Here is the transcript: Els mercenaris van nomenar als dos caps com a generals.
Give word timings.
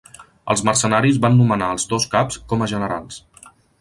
Els 0.53 0.61
mercenaris 0.69 1.19
van 1.25 1.37
nomenar 1.41 1.67
als 1.73 1.85
dos 1.93 2.07
caps 2.15 2.41
com 2.55 2.65
a 2.67 2.71
generals. 2.73 3.21